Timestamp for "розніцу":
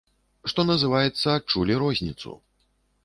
1.85-2.31